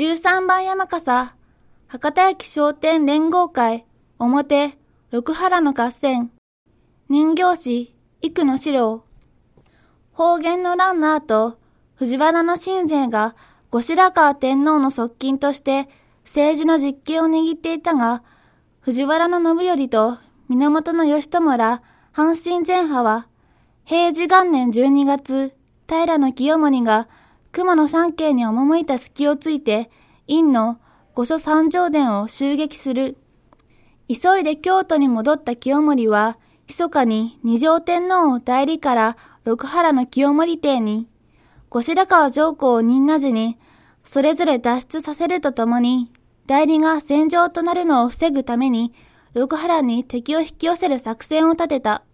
[0.00, 1.36] 13番山笠、
[1.86, 3.84] 博多駅商店連合会、
[4.18, 4.78] 表、
[5.10, 6.30] 六原の合戦、
[7.10, 9.04] 人形師、幾野四郎、
[10.12, 11.58] 方言の乱の後、
[11.96, 13.36] 藤原の親勢が
[13.68, 15.86] 後白河天皇の側近として
[16.24, 18.22] 政治の実権を握っていたが、
[18.80, 20.16] 藤原の信頼と
[20.48, 21.82] 源義朝ら
[22.14, 23.26] 阪神前派は、
[23.84, 25.54] 平治元年12月、
[25.86, 27.06] 平清盛が
[27.52, 29.90] 熊野三景に赴いた隙をついて、
[30.26, 30.78] 院の
[31.14, 33.16] 御所三条殿を襲撃する。
[34.08, 41.08] 急いで京都に戻った清盛は、密かに二条天皇を代理から六原の清盛邸に、
[41.68, 43.58] 後白河上皇を仁和寺に、
[44.04, 46.12] それぞれ脱出させるとともに、
[46.46, 48.92] 代理が戦場となるのを防ぐために、
[49.34, 52.04] 六原に敵を引き寄せる作戦を立てた。